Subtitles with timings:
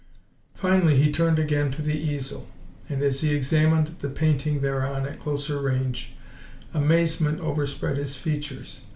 [0.55, 2.47] Finally he turned again to the easel,
[2.89, 6.13] and as he examined the painting thereon at closer range,
[6.73, 8.79] amazement overspread his features.